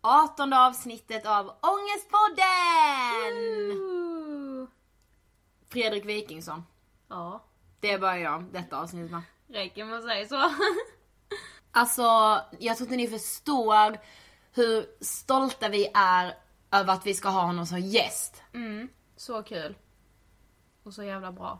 [0.00, 1.46] 18 avsnittet av
[3.48, 4.68] Ångestpodden!
[5.68, 6.64] Fredrik Wikingsson.
[7.08, 7.44] Ja,
[7.80, 9.22] Det bara jag detta avsnittet va?
[9.48, 10.50] räcker med att säga så.
[11.70, 12.02] Alltså,
[12.58, 13.98] jag tror inte ni förstår
[14.54, 16.34] hur stolta vi är
[16.70, 18.42] över att vi ska ha honom som gäst.
[19.16, 19.74] Så kul.
[20.82, 21.58] Och så jävla bra.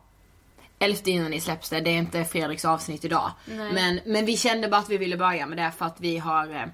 [0.79, 3.31] 11 juni släpps det, det är inte Fredriks avsnitt idag.
[3.47, 6.73] Men, men vi kände bara att vi ville börja med det för att vi har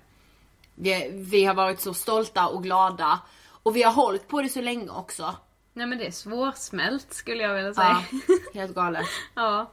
[0.83, 3.21] eh, vi, har varit så stolta och glada.
[3.47, 5.37] Och vi har hållit på det så länge också.
[5.73, 8.05] Nej men det är svårsmält skulle jag vilja säga.
[8.13, 9.07] Ja, helt galet.
[9.35, 9.71] Ja.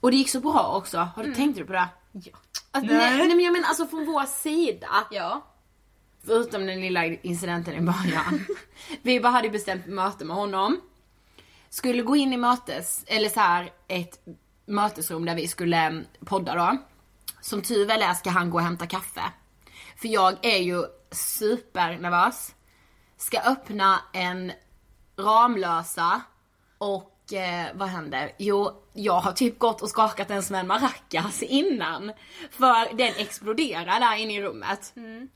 [0.00, 0.98] Och det gick så bra också.
[0.98, 1.88] Har du tänkt på det?
[2.12, 2.32] Ja.
[2.70, 3.16] Att, nej.
[3.16, 5.06] nej men jag menar alltså från vår sida.
[5.10, 5.42] Ja.
[6.26, 8.46] Förutom den lilla incidenten i början.
[9.02, 10.80] vi bara hade bestämt möte med honom.
[11.68, 14.26] Skulle gå in i mötes, eller så här ett
[14.66, 16.76] mötesrum där vi skulle mm, podda då.
[17.40, 19.22] Som tur väl är ska han gå och hämta kaffe.
[20.02, 22.54] För jag är ju supernervös.
[23.16, 24.52] Ska öppna en
[25.18, 26.20] Ramlösa
[26.78, 28.32] och eh, vad händer?
[28.38, 32.12] Jo, jag har typ gått och skakat den som en maracas innan.
[32.50, 34.92] För den exploderar där inne i rummet.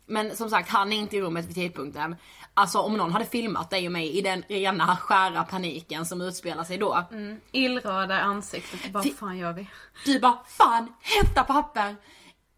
[0.06, 2.16] Men som sagt, han är inte i rummet vid tidpunkten.
[2.54, 6.64] Alltså om någon hade filmat dig och mig i den rena skära paniken som utspelar
[6.64, 7.04] sig då.
[7.52, 8.80] Illröda i ansiktet.
[8.92, 9.70] Vad fan gör vi?
[10.04, 11.96] Du bara, fan hämta papper!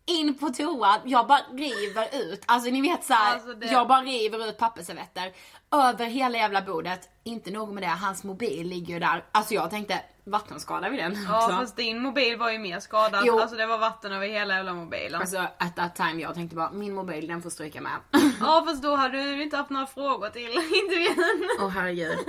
[0.08, 4.00] In på toa, jag bara river ut, alltså ni vet såhär, Alltså, det- jag bara
[4.02, 5.32] river ut pappersservetter
[5.70, 7.08] över hela jävla bordet.
[7.24, 9.24] Inte nog med det, hans mobil ligger ju där.
[9.32, 11.56] Alltså jag tänkte, vattenskada vid den Ja också.
[11.56, 13.22] fast din mobil var ju mer skadad.
[13.26, 13.38] Jo.
[13.40, 15.20] Alltså det var vatten över hela jävla mobilen.
[15.20, 17.92] Alltså at that time jag tänkte bara, min mobil den får stryka med.
[18.40, 20.50] Ja fast då hade du inte haft några frågor till
[20.84, 21.48] intervjun.
[21.60, 22.18] Åh herregud.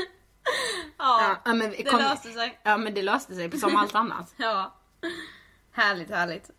[0.98, 2.60] Ja, Ja, men, det kom- löste sig.
[2.64, 4.34] Ja men det löste sig som allt annat.
[4.38, 4.74] Ja.
[5.74, 6.50] Härligt, härligt.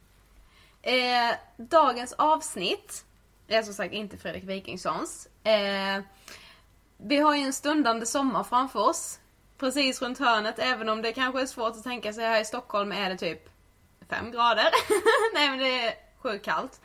[0.83, 3.05] Eh, dagens avsnitt
[3.49, 5.29] är som sagt inte Fredrik Wikingssons.
[5.45, 6.03] Eh,
[6.97, 9.19] vi har ju en stundande sommar framför oss.
[9.59, 12.93] Precis runt hörnet, även om det kanske är svårt att tänka sig här i Stockholm
[12.93, 13.49] är det typ
[14.09, 14.69] 5 grader.
[15.35, 16.81] Nej men det är sjukt kallt.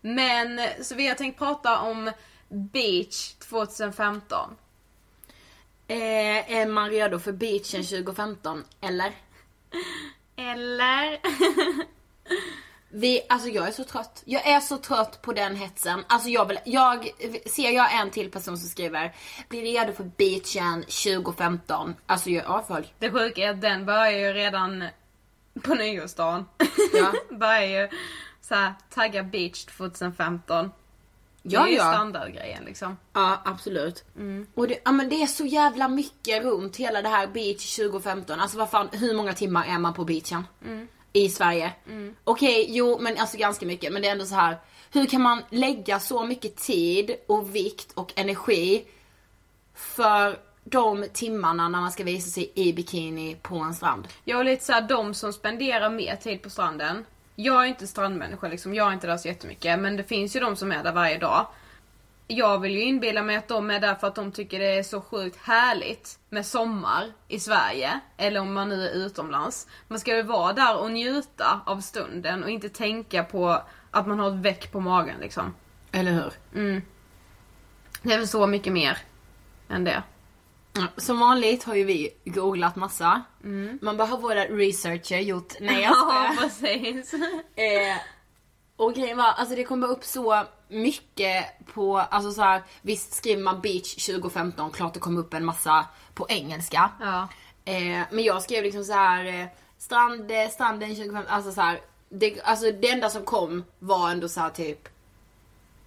[0.00, 2.12] Men, så vi har tänkt prata om
[2.48, 4.56] Beach 2015.
[5.88, 8.64] Eh, är man redo för beachen 2015?
[8.80, 9.12] Eller?
[10.36, 11.20] Eller?
[12.92, 14.22] Vi, alltså jag är så trött.
[14.24, 16.04] Jag är så trött på den hetsen.
[16.06, 17.10] Alltså jag vill, jag,
[17.46, 19.14] ser jag en till person som skriver
[19.48, 21.94] Bli redo för beachen 2015.
[22.06, 22.94] Alltså jag, ja följ.
[22.98, 24.84] Det sjuka är att den börjar ju redan
[25.62, 26.44] på nyårsdagen.
[26.94, 27.12] Ja.
[27.36, 27.88] börjar ju
[28.40, 30.70] såhär tagga beach 2015.
[31.42, 31.92] Ja, det är ju ja.
[31.92, 32.96] standardgrejen liksom.
[33.12, 34.04] Ja absolut.
[34.54, 38.40] Och det, ja, men det är så jävla mycket runt hela det här beach 2015.
[38.40, 40.46] Alltså vad fan, hur många timmar är man på beachen?
[41.12, 41.72] I Sverige?
[42.24, 43.92] Okej, jo men alltså ganska mycket.
[43.92, 44.58] Men det är ändå så här.
[44.92, 48.84] Hur kan man lägga så mycket tid och vikt och energi
[49.74, 54.08] för de timmarna när man ska visa sig i bikini på en strand?
[54.24, 57.04] Jag är lite såhär de som spenderar mer tid på stranden.
[57.36, 59.78] Jag är inte strandmänniska liksom, jag är inte där så jättemycket.
[59.78, 61.46] Men det finns ju de som är där varje dag.
[62.32, 64.82] Jag vill ju inbilla mig att de är där för att de tycker det är
[64.82, 68.00] så sjukt härligt med sommar i Sverige.
[68.16, 69.66] Eller om man nu är utomlands.
[69.88, 74.18] Man ska ju vara där och njuta av stunden och inte tänka på att man
[74.18, 75.54] har ett väck på magen liksom.
[75.92, 76.32] Eller hur?
[78.02, 78.98] Det är väl så mycket mer
[79.68, 80.02] än det.
[80.96, 83.22] Som vanligt har ju vi googlat massa.
[83.80, 85.52] Man bara har våra researcher gjort.
[85.60, 85.92] Nej jag.
[85.96, 87.14] Ja, precis.
[87.54, 87.96] Eh,
[88.76, 93.42] och grejen var, alltså det kommer upp så mycket på, alltså så här, visst skriver
[93.42, 96.90] man beach 2015, klart det kommer upp en massa på engelska.
[97.00, 97.28] Ja.
[97.64, 99.46] Eh, men jag skrev liksom så här eh,
[99.78, 104.40] strand, stranden 2015, alltså så här, det, alltså det enda som kom var ändå så
[104.40, 104.88] här typ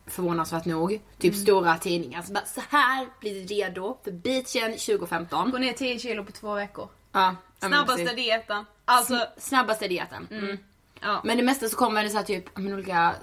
[0.06, 2.22] förvånansvärt nog, typ stora tidningar.
[2.22, 5.52] Så, bara, så här blir du redo för beachen 2015.
[5.52, 6.88] Gå ner 10 kilo på två veckor.
[7.12, 8.16] Ja, ja, Snabbaste precis.
[8.16, 8.66] dieten.
[8.86, 10.28] Alltså, Snabbaste dieten.
[10.32, 10.58] Mm.
[11.02, 11.22] ja.
[11.24, 13.16] Men det mesta så kommer det så här typ, men olika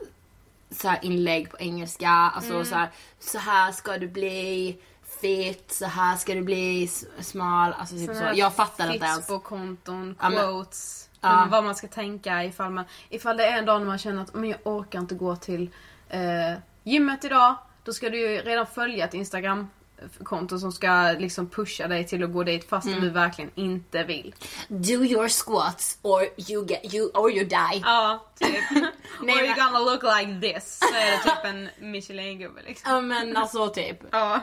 [0.71, 2.09] så här inlägg på engelska.
[2.09, 4.79] Alltså så här, så här ska du bli
[5.21, 7.73] fit, så här ska du bli smal.
[7.73, 8.31] Alltså typ så.
[8.35, 9.27] Jag fattar inte ens.
[9.45, 11.11] konton Ja, men- quotes.
[11.21, 11.49] Ja.
[11.51, 14.35] Vad man ska tänka ifall, man, ifall det är en dag när man känner att
[14.35, 15.71] men jag orkar inte gå till
[16.09, 16.21] eh,
[16.83, 17.55] gymmet idag.
[17.85, 19.15] Då ska du ju redan följa ett
[20.03, 23.01] Instagram-konto som ska liksom pusha dig till att gå dit fast Mm.
[23.01, 24.35] du verkligen inte vill.
[24.69, 27.81] Do your squats or you get you or you die.
[27.83, 28.51] Ja, typ.
[29.23, 30.79] Nej, Or you're gonna look like this.
[30.79, 32.93] Så är det typ en Michelin-gubbe liksom.
[32.93, 33.99] Ja men alltså typ.
[34.11, 34.41] Ja.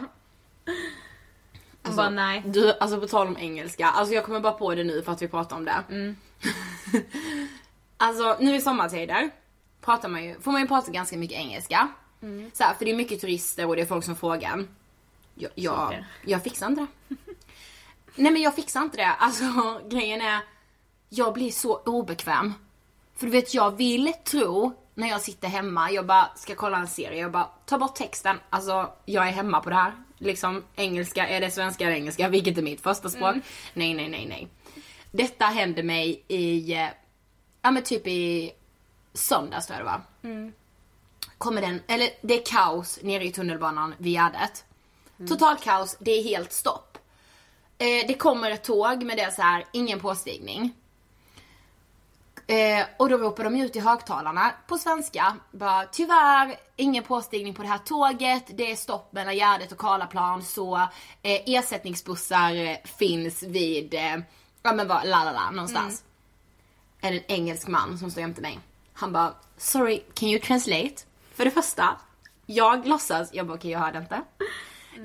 [1.82, 2.44] Alltså, bara nej.
[2.46, 5.22] Du, alltså på tal om engelska, alltså jag kommer bara på det nu för att
[5.22, 5.84] vi pratar om det.
[5.90, 6.16] Mm.
[7.98, 9.30] alltså nu i sommartider
[9.82, 11.88] pratar man ju, får man ju prata ganska mycket engelska.
[12.22, 12.52] Mm.
[12.54, 14.66] Så här, för det är mycket turister och det är folk som frågar.
[15.38, 17.15] Jag, jag, jag fixar inte det.
[18.15, 19.12] Nej men jag fixar inte det.
[19.12, 19.46] Alltså
[19.89, 20.39] grejen är,
[21.10, 22.53] jag blir så obekväm.
[23.15, 26.88] För du vet jag vill tro när jag sitter hemma, jag bara ska kolla en
[26.88, 28.39] serie, jag bara ta bort texten.
[28.50, 29.94] Alltså jag är hemma på det här.
[30.17, 32.29] Liksom engelska, är det svenska eller engelska?
[32.29, 33.36] Vilket är mitt första språk?
[33.74, 34.48] Nej, nej, nej, nej.
[35.12, 36.88] Detta hände mig i, eh,
[37.62, 38.51] ja men typ i
[39.13, 40.51] söndags tror jag det var.
[41.38, 44.65] Kommer den, eller det är kaos nere i tunnelbanan vid Gärdet.
[45.28, 46.98] Total kaos, det är helt stopp.
[47.78, 50.74] Eh, det kommer ett tåg med det är så här, ingen påstigning.
[52.48, 55.36] Eh, och då ropar de ut i högtalarna på svenska.
[55.52, 58.44] Bara, tyvärr, ingen påstigning på det här tåget.
[58.48, 60.78] Det är stopp mellan Gärdet och Karlaplan så
[61.22, 64.18] eh, ersättningsbussar eh, finns vid, eh,
[64.64, 66.04] ja men vad, la la la, någonstans.
[67.02, 68.60] Är det en engelsk man som står jämte mig.
[68.94, 70.96] Han bara, sorry, can you translate?
[71.34, 71.98] För det första,
[72.46, 74.22] jag låtsas, jag bara okej jag hörde inte.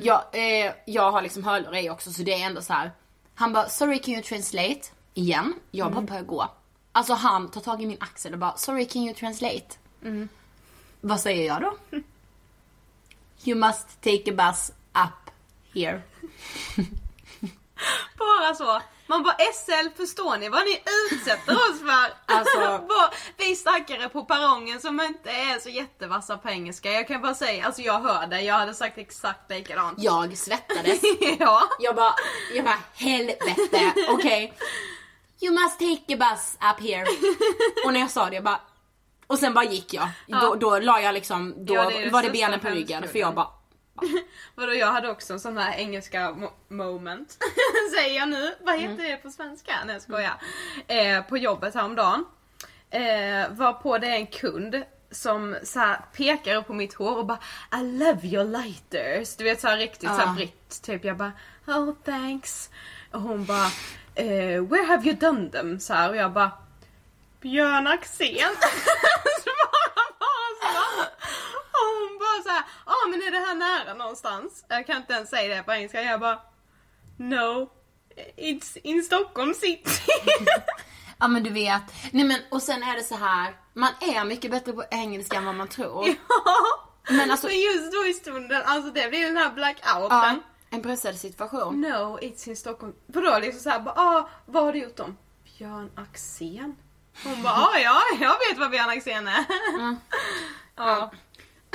[0.00, 2.92] Jag, eh, jag har liksom hörlurar i också så det är ändå så här.
[3.34, 4.80] Han bara, sorry can you translate?
[5.14, 5.54] Igen.
[5.70, 6.50] Jag bara börjar gå.
[6.92, 9.66] Alltså han tar tag i min axel och bara, sorry can you translate?
[11.00, 11.98] Vad säger jag då?
[13.44, 14.72] You must take a bus
[15.04, 15.30] up
[15.74, 16.02] here.
[18.18, 18.82] Bara så.
[19.06, 20.82] Man bara SL, förstår ni vad ni
[21.12, 22.12] utsätter oss för?
[22.34, 26.92] Alltså- Bara, vi stackare på perrongen som inte är så jättevassa på engelska.
[26.92, 29.98] Jag kan bara säga, alltså jag hör det, jag hade sagt exakt likadant.
[30.02, 31.00] Jag svettades.
[31.38, 31.62] ja.
[31.80, 32.14] Jag bara,
[32.54, 34.52] jag bara helvete, okej.
[35.40, 37.06] You must take a bus up here.
[37.86, 38.60] Och när jag sa det jag bara,
[39.26, 40.08] och sen bara gick jag.
[40.26, 43.34] Då, då la jag liksom, då Ja, det var det benen på ryggen för jag
[43.34, 43.48] bara,
[44.54, 47.38] Vadå jag hade också en sån här engelska mo- moment.
[47.96, 48.54] Säger jag nu.
[48.60, 49.72] Vad heter det på svenska?
[49.86, 50.34] Nej jag skojar.
[50.86, 52.24] Eh, på jobbet häromdagen.
[52.90, 57.38] Eh, var på det en kund som så här pekar på mitt hår och bara
[57.74, 59.36] I love your lighters.
[59.36, 60.26] Du vet så här riktigt så Ja.
[60.26, 60.82] här britt.
[60.82, 61.32] Typ jag bara
[61.66, 62.70] oh thanks.
[63.12, 63.66] Och hon bara
[64.14, 65.80] eh, where have you done them?
[65.80, 66.50] Så här, och jag bara
[67.40, 68.28] Björn Axén.
[69.42, 71.00] Svarar bara så.
[71.72, 74.64] Och hon bara så här, ja ah, men är det här nära någonstans?
[74.68, 76.02] Jag kan inte ens säga det på engelska.
[76.02, 76.40] Jag bara,
[77.16, 77.70] no,
[78.36, 79.90] it's in Stockholm city.
[81.18, 81.82] ja men du vet.
[82.10, 83.56] Nej men och sen är det så här.
[83.72, 86.08] man är mycket bättre på engelska än vad man tror.
[86.28, 86.88] ja.
[87.08, 90.08] Men alltså, Men just då i stunden, alltså det blir den här blackouten.
[90.10, 90.36] ja,
[90.70, 91.80] en pressad situation.
[91.80, 92.94] No, it's in Stockholm.
[93.06, 95.16] Vadå liksom såhär, bara, ah, vad har du gjort dem?
[95.58, 96.76] Björn Axén?
[97.24, 99.44] Hon bara, ah, ja, jag vet vad Björn Axén är.
[100.76, 101.10] Ja.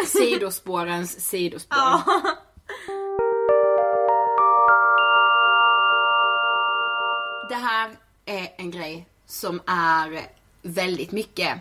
[0.06, 1.78] Sidospårens sidospår.
[1.78, 2.04] Ja.
[7.50, 7.90] Det här
[8.26, 10.22] är en grej som är
[10.62, 11.58] väldigt mycket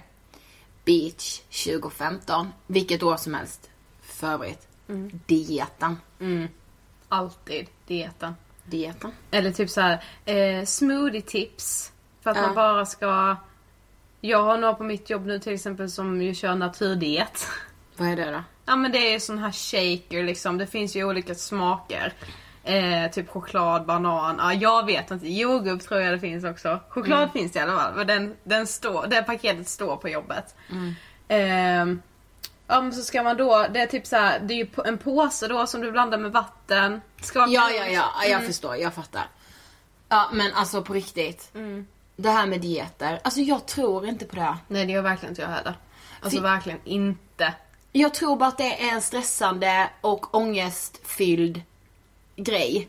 [0.85, 2.53] beach 2015.
[2.67, 3.71] Vilket år som helst.
[4.03, 4.69] För övrigt.
[5.27, 5.97] Dieten.
[7.09, 8.35] Alltid dieten.
[8.65, 9.13] Dieten.
[9.31, 11.93] Eller typ så här, eh, smoothie tips.
[12.21, 12.43] För att Ja.
[12.43, 13.37] man bara ska...
[14.21, 17.47] Jag har några på mitt jobb nu till exempel som ju kör naturdiet.
[17.97, 18.43] Vad är det då?
[18.67, 22.13] Ja men det är sån här shaker liksom, det finns ju olika smaker.
[22.65, 26.81] Eh, typ choklad, banan, ja jag vet inte, jordgubb tror jag det finns också.
[26.89, 30.55] Choklad finns det i alla fall, men den, den står, det paketet står på jobbet.
[31.29, 31.39] Eh,
[32.67, 34.99] ja men så ska man då, det är typ så här, det är ju en
[34.99, 37.01] påse då som du blandar med vatten.
[37.21, 38.11] Skakar Ja, ja, ja.
[38.23, 38.77] ja jag förstår.
[38.77, 39.29] Jag fattar.
[40.09, 41.51] Ja, men alltså på riktigt.
[42.17, 43.21] Det här med dieter.
[43.25, 44.57] Alltså jag tror inte på det.
[44.69, 45.75] Nej det gör verkligen inte jag heller.
[46.21, 47.55] Alltså Fy- verkligen inte.
[47.99, 51.63] Jag tror bara att det är en stressande och ångestfylld
[52.37, 52.89] grej.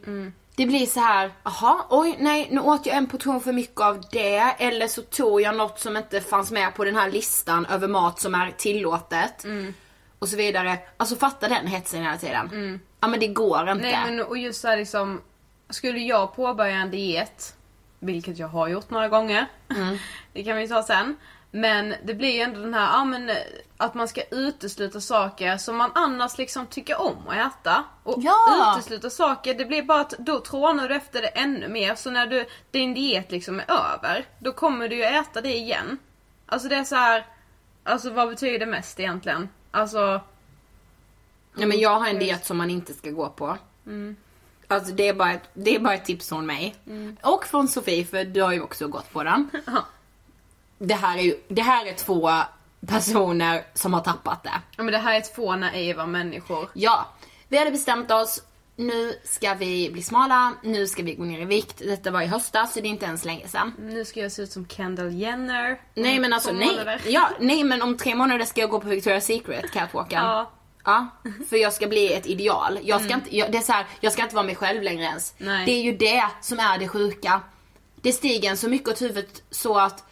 [0.56, 4.04] Det blir så här, aha, oj, nej, nu åt jag en portion för mycket av
[4.12, 4.38] det.
[4.38, 8.20] Eller så tog jag något som inte fanns med på den här listan över mat
[8.20, 9.46] som är tillåtet.
[10.20, 10.78] Och så vidare.
[10.98, 12.80] Alltså fatta den hetsen hela tiden.
[13.00, 13.84] Ja men det går inte.
[13.84, 15.22] Nej men och just så här liksom,
[15.70, 17.56] skulle jag påbörja en diet,
[18.00, 19.46] vilket jag har gjort några gånger,
[20.34, 21.16] det kan vi ta sen.
[21.60, 23.36] Men det blir ju ändå den här, ja men eh,
[23.78, 27.84] att man ska utesluta saker som man annars liksom tycker om att äta.
[28.04, 28.76] Och Ja!
[28.78, 31.96] utesluta saker, det blir bara att då trånar du efter det ännu mer.
[31.96, 35.98] Så när du, din diet liksom är över, då kommer du ju äta det igen.
[36.46, 37.26] Alltså det är så här,
[37.84, 39.50] alltså vad betyder det mest egentligen?
[39.72, 40.22] Alltså,
[41.60, 43.58] Ja, men jag har en diet som man inte ska gå på.
[44.68, 46.76] Alltså det är, bara ett, det är bara ett tips från mig.
[47.22, 49.50] Och från Sofie, för du har ju också gått på den.
[50.78, 52.30] det, här är det här är två
[52.88, 54.62] personer som har tappat det.
[54.78, 56.70] ja men det här är två naiva människor.
[56.74, 57.06] Ja,
[57.48, 58.44] vi hade bestämt oss.
[58.80, 61.78] Nu ska vi bli smala, nu ska vi gå ner i vikt.
[61.78, 63.74] Detta var i höstas, så det är inte ens länge sedan.
[63.80, 65.82] Nu ska jag se ut som Kendall Jenner.
[65.94, 67.00] Nej men alltså nej.
[67.06, 70.24] Ja, nej men om tre månader ska jag gå på Victoria's Secret catwalken.
[70.24, 70.52] Ja.
[70.84, 71.08] Ja,
[71.50, 72.80] för jag ska bli ett ideal.
[72.84, 75.04] Jag ska, inte, jag, det är så här, jag ska inte vara mig själv längre
[75.04, 75.34] ens.
[75.38, 75.66] Nej.
[75.66, 77.42] Det är ju det som är det sjuka.
[78.02, 80.04] Det stiger en så mycket åt huvudet så att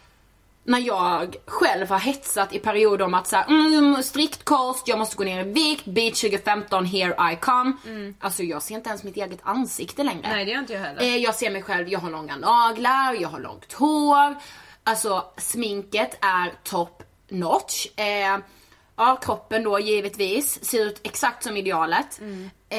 [0.66, 4.98] när jag själv har hetsat i perioder om att så här, mm, strikt kost, jag
[4.98, 7.72] måste gå ner i vikt, beach 2015, here I come.
[8.20, 10.28] Alltså jag ser inte ens mitt eget ansikte längre.
[10.28, 11.02] Nej det gör inte jag heller.
[11.02, 14.36] Eh, jag ser mig själv, jag har långa naglar, jag har långt hår.
[14.84, 17.86] Alltså sminket är top notch.
[17.96, 18.38] Eh,
[18.96, 22.20] ja, kroppen då givetvis ser ut exakt som idealet.
[22.68, 22.78] Eh,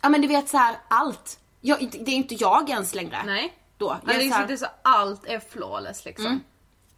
[0.00, 1.38] ja men du vet så här allt.
[1.60, 3.22] Jag, det är inte jag ens längre.
[3.26, 3.54] Nej.
[3.78, 3.86] Då.
[3.86, 6.40] Ja, Jag det, är så här, så allt är flawless liksom.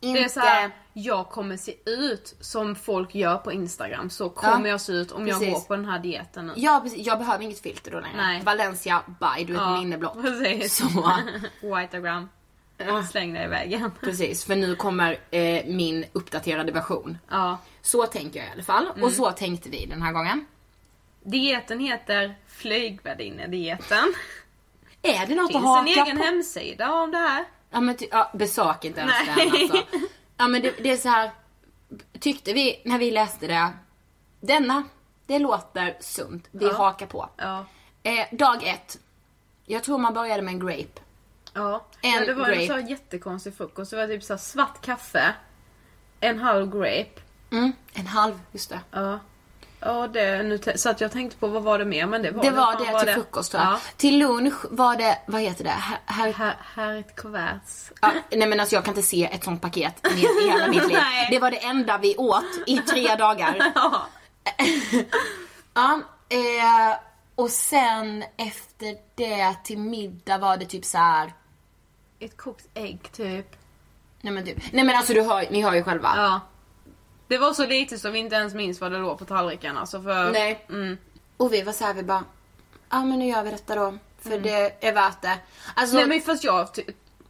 [0.00, 4.10] Inte, Det är så här, jag kommer se ut som folk gör på Instagram.
[4.10, 5.54] Så kommer Ja, jag se ut om jag precis.
[5.54, 6.52] går på den här dieten nu.
[6.56, 8.16] Ja precis, jag behöver inget filter då längre.
[8.16, 8.42] Nej.
[8.44, 10.22] Valencia, bye, du vet Ja, min inneblott.
[10.22, 10.76] precis.
[10.76, 10.84] Så,
[11.76, 12.28] Whiteagram.
[13.10, 13.92] Släng det i väggen.
[14.00, 14.44] precis.
[14.44, 17.18] För nu kommer eh, min uppdaterade version.
[17.30, 17.58] Ja.
[17.82, 18.86] Så tänker jag i alla fall.
[18.86, 19.02] Mm.
[19.04, 20.46] Och så tänkte vi den här gången.
[21.22, 24.14] Dieten heter flygvärdinnedieten.
[25.02, 26.24] Är det något Finns att haka en egen på?
[26.24, 27.44] hemsida om det här.
[27.70, 29.82] Ja men ty- ja, besök inte ens den alltså.
[30.36, 31.30] Ja men det, det är så här.
[32.20, 33.72] Tyckte vi när vi läste det.
[34.40, 34.82] Denna,
[35.26, 36.48] det låter sunt.
[36.50, 36.72] Vi Ja.
[36.72, 37.28] hakar på.
[37.36, 37.64] Ja.
[38.02, 38.98] Eh, dag ett.
[39.64, 41.00] Jag tror man började med en grape.
[41.54, 41.84] Ja.
[42.02, 42.66] En ja det var en grape.
[42.66, 43.90] så här jättekonstig frukost.
[43.90, 45.34] Det var typ så svart kaffe.
[46.20, 47.20] En halv grape.
[47.50, 48.80] Mm, en halv, just det.
[48.90, 49.18] Ja.
[49.82, 52.42] Ja det, nu så att jag tänkte på vad var det mer men det var
[52.42, 53.72] Det var Vad det till frukost tror jag.
[53.72, 53.78] Ja.
[53.96, 55.70] Till lunch var det, vad heter det?
[55.70, 57.60] Här, här, Här, här är ett kuvert.
[58.00, 60.88] ja, nej men alltså jag kan inte se ett sånt paket i i hela mitt
[60.88, 60.98] liv.
[61.30, 63.72] Det var det enda vi åt i tre dagar.
[63.74, 64.06] Ja.
[65.74, 66.96] Ja, eh,
[67.34, 71.32] och sen efter det till middag var det typ så här.
[72.20, 73.56] Ett kokt ägg typ.
[74.20, 76.12] Nej men typ, nej men alltså du hör, ni hör ju själva.
[76.16, 76.40] Ja.
[77.30, 80.02] Det var så lite så vi inte ens minns vad det låg på tallriken alltså
[80.02, 80.30] för...
[80.30, 80.64] Nej.
[80.68, 80.98] Mm.
[81.36, 82.24] Och vi var så här, vi bara,
[82.90, 83.98] ja men nu gör vi detta då.
[84.20, 85.38] För det är värt det.
[85.74, 86.68] Alltså, Nej men fast jag,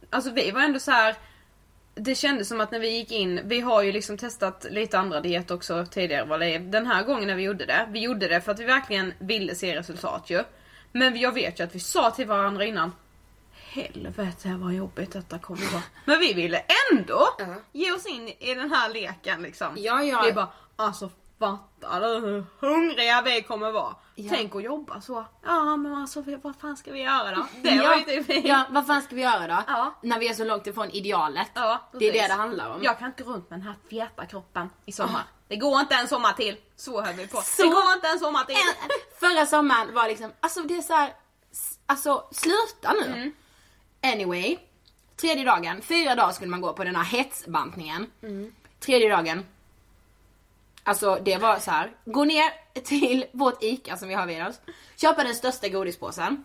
[0.09, 1.15] alltså vi var ändå så här.
[1.95, 5.21] Det kändes som att när vi gick in, vi har ju liksom testat lite andra
[5.21, 6.59] diet också tidigare vad det är.
[6.59, 9.55] Den här gången när vi gjorde det, vi gjorde det för att vi verkligen ville
[9.55, 10.43] se resultat ju.
[10.91, 12.91] Men jag vet ju att vi sa till varandra innan,
[13.71, 15.83] helvete vad jobbigt detta kommer vara.
[16.05, 17.45] Men vi ville ändå Ja.
[17.71, 19.67] ge oss in i den här leken liksom.
[19.77, 20.21] Ja, ja.
[20.25, 23.95] Vi bara, alltså fattar du hur hungriga vi kommer vara?
[24.15, 24.29] Ja.
[24.35, 25.25] Tänk att jobba så.
[25.45, 27.47] Ja men alltså vad fan ska vi göra då?
[27.61, 29.63] Det var ja, ju typ ja, vad fan ska vi göra då?
[29.67, 29.93] Ja.
[30.01, 31.47] När vi är så långt ifrån idealet.
[31.53, 32.21] Ja, det är precis.
[32.21, 32.83] det det handlar om.
[32.83, 35.23] Jag kan inte gå runt med den här feta kroppen i sommar.
[35.47, 36.57] Det går inte en sommar till.
[36.75, 37.37] Så höll vi på.
[37.41, 38.55] Så- Det går inte en sommar till.
[38.55, 41.13] En- Förra sommaren var liksom, alltså det är så här,
[41.85, 43.05] alltså sluta nu.
[43.05, 43.31] Mm.
[44.01, 44.57] Anyway,
[45.15, 48.11] tredje dagen, fyra dagar skulle man gå på den här hetsbantningen.
[48.79, 49.45] Tredje dagen,
[50.83, 54.59] alltså det var så här, gå ner till vårt ICA som vi har vid oss,
[54.95, 56.43] köpa den största godispåsen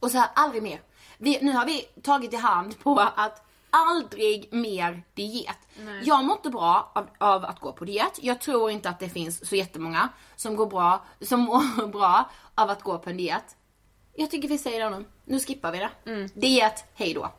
[0.00, 0.80] och så här, aldrig mer.
[1.18, 5.58] Vi, nu har vi tagit i hand på att aldrig mer diet.
[6.02, 8.18] Jag mår inte bra av, av att gå på diet.
[8.22, 12.70] Jag tror inte att det finns så jättemånga som går bra, som mår bra av
[12.70, 13.56] att gå på en diet.
[14.16, 15.40] Jag tycker vi säger det nu.
[15.40, 15.90] Skippar vi det.
[16.34, 17.30] Diet, hej då.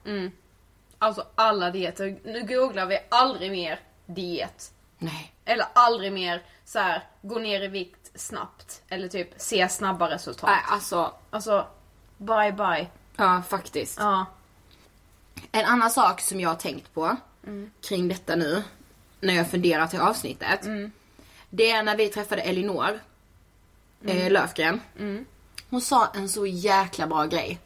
[1.00, 2.20] Alltså alla dieter.
[2.24, 4.72] Nu googlar vi aldrig mer diet.
[4.98, 5.34] Nej.
[5.46, 8.82] Eller aldrig mer så här gå ner i vikt snabbt.
[8.90, 10.50] Eller typ se snabba resultat.
[10.50, 11.68] Nej, alltså, Alltså,
[12.18, 12.88] bye bye.
[13.16, 13.98] ja faktiskt.
[14.00, 14.26] Ja.
[15.52, 17.16] En annan sak som jag har tänkt på
[17.88, 18.64] kring detta nu,
[19.20, 20.62] när jag funderar till avsnittet.
[21.50, 23.00] Det är när vi träffade Elinor
[24.08, 24.82] eh, Löfgren.
[25.70, 27.60] Hon sa en så jäkla bra grej.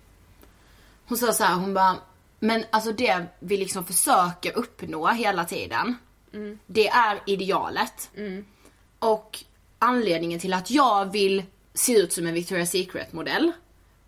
[1.08, 1.96] Hon sa så här, hon bara,
[2.40, 5.96] men alltså det vi liksom försöker uppnå hela tiden,
[6.66, 8.10] det är idealet.
[9.00, 9.40] Och
[9.80, 13.52] anledningen till att jag vill se ut som en Victoria's Secret modell,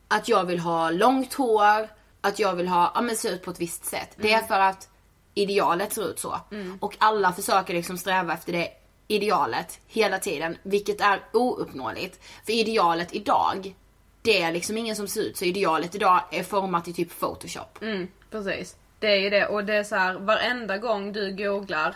[0.08, 1.90] att jag vill ha långt hår,
[2.22, 4.10] att jag vill ha, ja men se ut på ett visst sätt.
[4.16, 4.90] Det är för att
[5.34, 6.40] idealet ser ut så.
[6.80, 8.70] Och alla försöker liksom sträva efter det
[9.08, 12.20] idealet hela tiden, vilket är ouppnåeligt.
[12.46, 13.76] För idealet idag,
[14.24, 15.46] det är liksom ingen som ser ut så.
[15.46, 17.82] Idealet idag är format i typ photoshop.
[17.82, 18.76] Mm, precis.
[19.00, 21.96] Det är ju det och det är så här varenda gång du googlar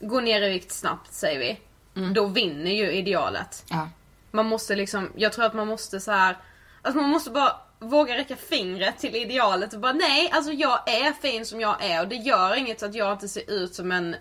[0.00, 1.58] gå ner i vikt snabbt säger vi.
[2.14, 3.64] Då vinner ju idealet.
[3.70, 3.88] Ja.
[4.30, 6.36] Man måste liksom, jag tror att man måste så här,
[6.82, 11.12] alltså man måste bara våga räcka fingret till idealet och bara nej, alltså jag är
[11.12, 14.16] fin som jag är och det gör inget att jag inte ser ut som en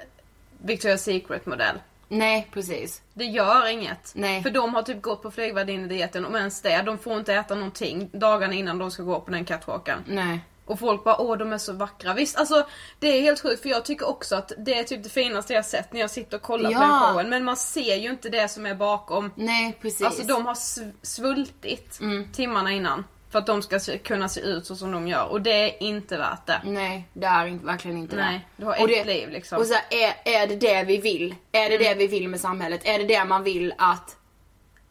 [0.64, 1.76] Victoria's Secret modell.
[2.18, 3.02] Nej, precis.
[3.14, 4.12] Det gör inget.
[4.16, 4.44] Nej.
[4.44, 6.82] För de har typ gått på flygvärdinnedieten, om ens det.
[6.82, 10.00] De får inte äta någonting dagarna innan de ska gå på den catwalken.
[10.08, 10.40] Nej.
[10.66, 12.14] Och folk bara åh de är så vackra.
[12.14, 12.68] Visst alltså
[13.00, 15.66] det är helt sjukt för jag tycker också att det är typ det finaste jag
[15.66, 16.80] sett när jag sitter och kollar på Ja.
[16.80, 17.30] den showen.
[17.30, 19.32] Men man ser ju inte det som är bakom.
[19.36, 20.02] Nej, precis.
[20.06, 22.00] Alltså de har sv- svultit
[22.34, 23.04] timmarna innan.
[23.34, 25.28] För att de ska se, kunna se ut så som de gör.
[25.28, 26.62] Och det är inte värt det.
[26.66, 28.62] Nej, det är inte, verkligen inte Nej, det.
[28.62, 29.58] du har Och ett det, liv, liksom.
[29.58, 31.36] Och så här, är, är det det vi vill?
[31.52, 32.82] Är det det vi vill med samhället?
[32.84, 34.18] Är det det man vill att...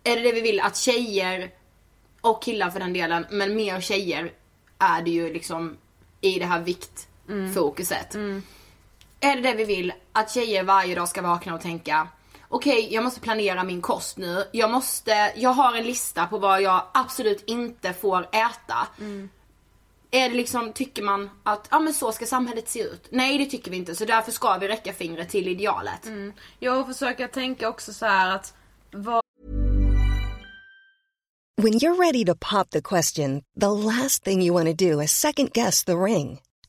[0.04, 1.50] Är det det vi vill att tjejer,
[2.20, 4.32] och killar för den delen, men mer tjejer
[4.78, 5.76] är det ju liksom
[6.20, 8.14] i det här viktfokuset.
[9.20, 9.92] Är det det vi vill?
[10.12, 12.08] Att tjejer varje dag ska vakna och tänka
[12.54, 14.44] Okej, jag måste planera min kost nu.
[14.52, 18.88] Jag måste, jag har en lista på vad jag absolut inte får äta.
[20.10, 23.08] Är det liksom, tycker man att ja men så ska samhället se ut?
[23.10, 26.08] Nej det tycker vi inte så därför ska vi räcka fingret till idealet.
[26.58, 28.54] Jag försöker tänka också så här att
[28.90, 29.22] vad
[31.62, 35.12] When you're ready to pop the question, the last thing you want to do is
[35.12, 36.40] second guess the ring.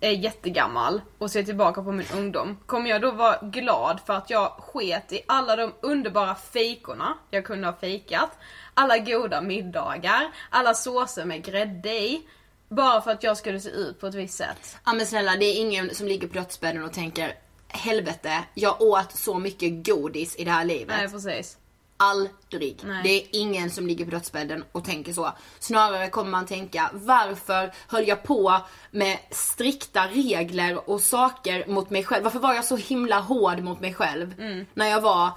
[0.00, 2.58] är jättegammal och ser tillbaka på min ungdom?
[2.66, 7.44] Kommer jag då vara glad för att jag sket i alla de underbara fejkorna jag
[7.44, 8.30] kunde ha fejkat?
[8.74, 12.22] Alla goda middagar, alla såser med grädde i.
[12.68, 14.76] Bara för att jag skulle se ut på ett visst sätt.
[14.84, 17.34] Ja men snälla det är ingen som ligger på dödsbädden och tänker
[17.68, 20.96] helvete, jag åt så mycket godis i det här livet.
[20.96, 21.56] Nej precis.
[21.96, 22.80] Aldrig.
[22.84, 23.02] Nej.
[23.02, 25.32] Det är ingen som ligger på dödsbädden och tänker så.
[25.58, 32.04] Snarare kommer man tänka, varför höll jag på med strikta regler och saker mot mig
[32.04, 32.24] själv?
[32.24, 34.34] Varför var jag så himla hård mot mig själv?
[34.74, 35.30] När jag var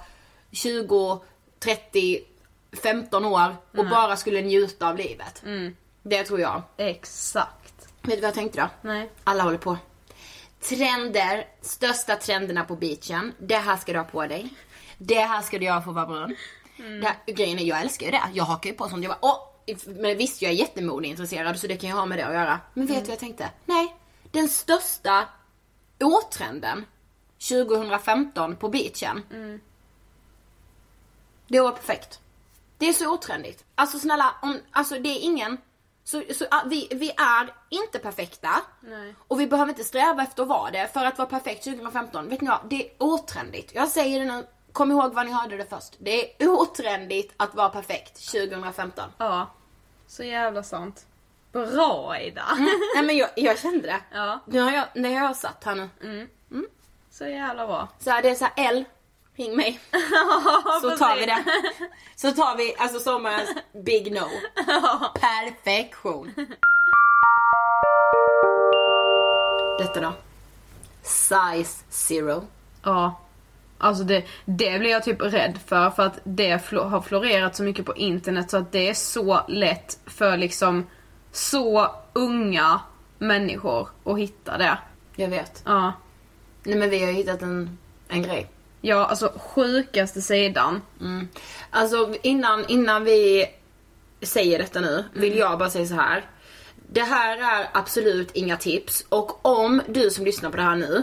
[0.52, 1.22] 20,
[1.58, 2.24] 30,
[2.82, 5.42] 15 år och bara skulle njuta av livet.
[6.02, 6.62] Det tror jag.
[6.76, 7.88] Exakt.
[8.02, 8.68] Vet du vad jag tänkte då?
[8.88, 9.10] Nej.
[9.24, 9.76] Alla håller på.
[10.60, 13.34] Trender, största trenderna på beachen.
[13.38, 14.48] Det här ska du ha på dig.
[14.98, 16.36] Det här ska du göra för att vara brun.
[16.76, 18.22] Det här, grejen är, jag älskar ju det.
[18.32, 19.04] Jag hakar ju på sånt.
[19.04, 19.38] Jag bara, åh!
[19.86, 22.60] Men visst, jag är jättemodeintresserad så det kan ju ha med det att göra.
[22.74, 23.50] Men vet du vad jag tänkte?
[23.66, 23.96] Nej.
[24.30, 25.28] Den största
[26.00, 26.84] årtrenden
[27.48, 29.22] 2015 på beachen.
[31.46, 32.20] Det var perfekt.
[32.78, 33.64] Det är så otrendigt.
[33.74, 35.58] Alltså snälla, om, alltså det är ingen...
[36.04, 38.50] Så, så, ah, vi, vi är inte perfekta.
[38.80, 39.14] Nej.
[39.28, 42.28] Och vi behöver inte sträva efter att vara det för att vara perfekt 2015.
[42.28, 42.60] Vet ni vad?
[42.70, 43.74] Det är otrendigt.
[43.74, 44.46] Jag säger det nu.
[44.72, 45.94] Kom ihåg vad ni hörde det först.
[45.98, 49.04] Det är otrendigt att vara perfekt 2015.
[49.18, 49.50] Ja.
[50.06, 51.06] Så jävla sant.
[51.52, 52.44] Bra Ida!
[52.94, 54.00] Nej men jag, jag kände det.
[54.12, 54.40] Ja.
[54.46, 56.28] Nu har jag, när jag har satt här nu.
[57.10, 57.88] Så jävla bra.
[57.98, 58.84] Så här, det är så här, L,
[59.36, 59.80] ring mig.
[60.82, 61.44] så tar vi det.
[62.16, 64.28] Så tar vi alltså sommarens big no.
[65.14, 66.34] Perfektion.
[69.78, 70.12] Detta då?
[71.02, 72.46] Size zero.
[72.82, 73.20] Ja.
[73.78, 77.62] Alltså det, det blir jag typ rädd för för att det flo- har florerat så
[77.62, 80.86] mycket på internet så att det är så lätt för liksom
[81.32, 82.80] så unga
[83.18, 84.78] människor att hitta det.
[85.16, 85.62] Jag vet.
[85.66, 85.92] Ja.
[86.62, 88.50] Nej men vi har ju hittat en, en grej.
[88.80, 90.82] Ja, alltså sjukaste sidan.
[91.00, 91.28] Mm.
[91.70, 93.46] Alltså innan, innan vi
[94.22, 96.24] säger detta nu, vill jag bara säga så här.
[96.90, 101.02] Det här är absolut inga tips och om du som lyssnar på det här nu,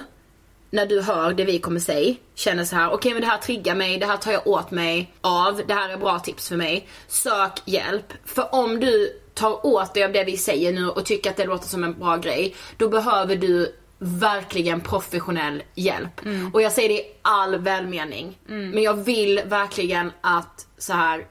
[0.76, 3.76] när du hör det vi kommer säga, känner så här: okej men det här triggar
[3.76, 6.88] mig, det här tar jag åt mig av, det här är bra tips för mig.
[7.08, 8.14] Sök hjälp.
[8.26, 11.46] För om du tar åt dig av det vi säger nu och tycker att det
[11.46, 16.22] låter som en bra grej, då behöver du verkligen professionell hjälp.
[16.54, 18.40] Och jag säger det i all välmening.
[18.74, 21.28] Men jag vill verkligen att så här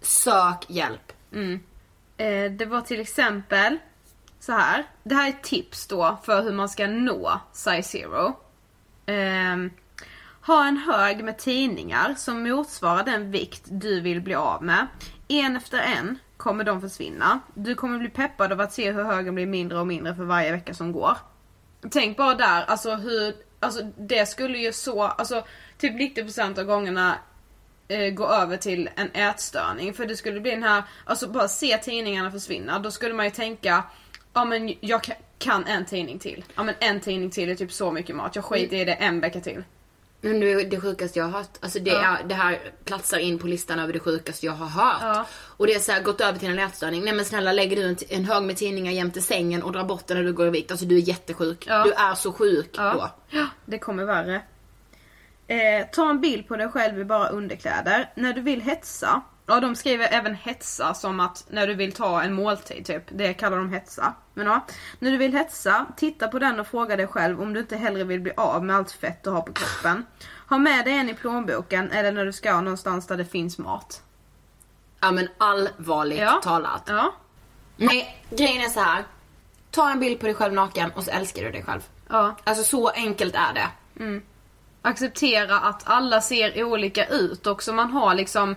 [0.00, 1.12] sök hjälp.
[2.16, 3.78] Eh, det var till exempel
[4.40, 4.84] så här.
[5.02, 8.36] Det här är tips då för hur man ska nå size zero.
[9.08, 9.70] Ehm,
[10.46, 14.86] ha en hög med tidningar som motsvarar den vikt du vill bli av med.
[15.28, 17.40] En efter en kommer de försvinna.
[17.54, 20.52] Du kommer bli peppad av att se hur högen blir mindre och mindre för varje
[20.52, 21.16] vecka som går.
[21.90, 25.44] Tänk bara där, alltså hur, alltså det skulle ju så, alltså
[25.78, 27.18] typ 90% av gångerna
[27.88, 29.94] eh, gå över till en ätstörning.
[29.94, 32.78] För det skulle bli den här, alltså bara se tidningarna försvinna.
[32.78, 33.84] Då skulle man ju tänka,
[34.32, 35.02] ja men jag
[35.38, 36.44] kan en tidning till.
[36.54, 38.36] Ja men en tidning till är typ så mycket mat.
[38.36, 39.64] Jag skiter i det en vecka till.
[40.20, 41.48] Men det det sjukaste jag har hört.
[41.60, 42.16] Alltså det, Ja.
[42.18, 44.96] är, det här platsar in på listan över det sjukaste jag har hört.
[45.02, 45.26] Ja.
[45.32, 47.04] Och det är så här, gått över till en ätstörning.
[47.04, 50.06] Nej men snälla lägger du en, en hög med tidningar jämte sängen och drar bort
[50.06, 50.70] den när du går i vikt.
[50.70, 51.64] Alltså du är jättesjuk.
[51.66, 51.84] Ja.
[51.84, 52.82] Du är så sjuk då.
[52.82, 54.42] Ja, ja det kommer värre.
[55.46, 58.10] Eh, ta en bild på dig själv i bara underkläder.
[58.14, 62.22] När du vill hetsa, ja de skriver även hetsa som att när du vill ta
[62.22, 63.02] en måltid typ.
[63.08, 64.14] Det kallar de hetsa.
[64.34, 64.60] Men ja,
[64.98, 68.04] när du vill hetsa, titta på den och fråga dig själv om du inte hellre
[68.04, 70.06] vill bli av med allt fett du har på kroppen.
[70.48, 74.02] Ha med dig en i plånboken eller när du ska någonstans där det finns mat.
[75.00, 76.40] Ja men allvarligt Ja.
[76.42, 76.82] talat.
[76.86, 77.14] Ja.
[77.76, 79.04] Nej, grejen är så här.
[79.70, 81.80] Ta en bild på dig själv naken och så älskar du dig själv.
[82.08, 82.36] Ja.
[82.44, 83.68] Alltså så enkelt är det.
[84.82, 87.72] acceptera att alla ser olika ut också.
[87.72, 88.54] Man har liksom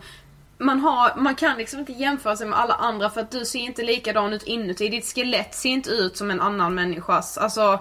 [0.62, 3.60] man, har, man kan liksom inte jämföra sig med alla andra för att du ser
[3.60, 4.90] inte likadan ut inuti.
[4.90, 7.38] Ditt skelett ser inte ut som en annan människas.
[7.38, 7.80] Alltså,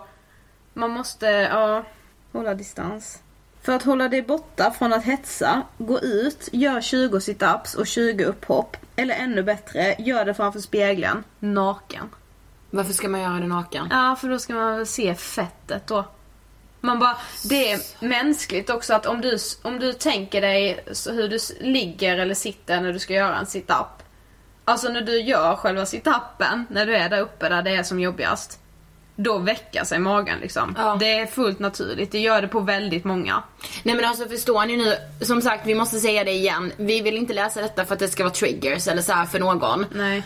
[0.74, 1.84] man måste, ja,
[2.32, 3.22] hålla distans.
[3.62, 8.24] För att hålla dig borta från att hetsa, gå ut, gör 20 situps och 20
[8.24, 8.76] upphopp.
[8.96, 12.08] Eller ännu bättre, gör det framför spegeln, naken.
[12.70, 13.88] Varför ska man göra det naken?
[13.90, 16.04] Ja, för då ska man väl se fettet då.
[16.80, 17.16] Man bara,
[17.48, 22.34] det är mänskligt också att om du, om du tänker dig hur du ligger eller
[22.34, 24.02] sitter när du ska göra en sit-up.
[24.64, 28.00] Alltså när du gör själva sit-upen, när du är där uppe där det är som
[28.00, 28.60] jobbigast.
[29.16, 30.74] Då väcker sig magen liksom.
[30.78, 30.96] Ja.
[31.00, 33.42] Det är fullt naturligt, det gör det på väldigt många.
[33.82, 36.72] Nej men alltså förstår ni nu, som sagt vi måste säga det igen.
[36.76, 39.38] Vi vill inte läsa detta för att det ska vara triggers eller så här för
[39.38, 39.86] någon.
[39.92, 40.22] Nej.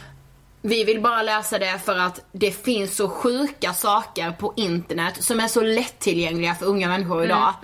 [0.67, 5.41] Vi vill bara läsa det för att det finns så sjuka saker på internet som
[5.41, 7.55] är så lättillgängliga för unga människor idag.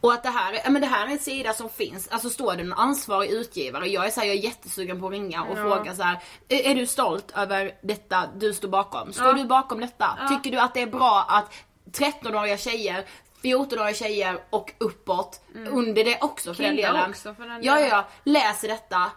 [0.00, 2.30] Och att det här, är- ja, men det här är en sida som finns, alltså
[2.30, 5.42] står det en ansvarig utgivare, jag är så här, jag är jättesugen på att ringa
[5.44, 9.12] och fråga så här: är, är du stolt över detta du står bakom?
[9.12, 10.18] Står du bakom detta?
[10.28, 11.50] Tycker du att det är bra att
[11.92, 13.04] 13-åriga tjejer
[13.44, 17.10] 14-åriga tjejer och uppåt, under det också för den Killar delen.
[17.10, 17.88] också för den ja, delen.
[17.90, 19.10] ja, läser detta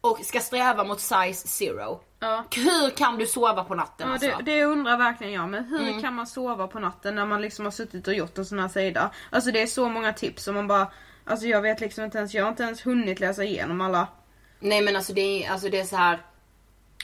[0.00, 2.00] och ska sträva mot size zero.
[2.20, 2.44] Ja.
[2.54, 4.28] Hur kan du sova på natten Ja, alltså?
[4.38, 6.02] det, det undrar verkligen jag men hur Mm.
[6.02, 8.68] kan man sova på natten när man liksom har suttit och gjort en sån här
[8.68, 9.10] sida?
[9.30, 10.86] Alltså det är så många tips som man bara,
[11.24, 14.08] alltså jag vet liksom inte ens, jag har inte ens hunnit läsa igenom alla.
[14.60, 16.20] Nej men alltså det är, alltså det är så här.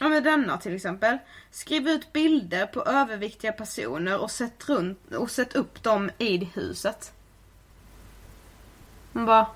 [0.00, 1.18] Ja men denna till exempel.
[1.50, 7.12] Skriv ut bilder på överviktiga personer och sätt, runt, och sätt upp dem i huset.
[9.12, 9.46] Man bara,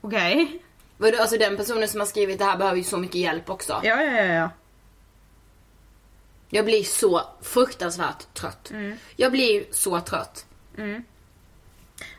[0.00, 0.62] okej.
[0.96, 3.80] Vadå, alltså den personen som har skrivit det här behöver ju så mycket hjälp också.
[3.84, 4.50] Ja ja ja ja.
[6.48, 8.70] Jag blir så fruktansvärt trött.
[8.70, 8.96] Mm.
[9.16, 10.46] Jag blir så trött.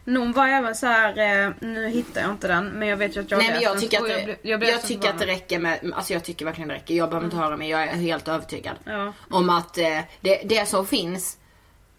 [0.04, 3.22] Någon var även så här, eh, nu hittar jag inte den men jag vet ju
[3.22, 5.92] att jag Nej men jag tycker att jag, blev så tycker att det räcker med,
[5.96, 6.94] alltså jag tycker verkligen det räcker.
[6.94, 8.76] Jag behöver inte höra mer, jag är helt övertygad.
[8.84, 9.14] Ja.
[9.30, 11.38] Om att eh, det, det som finns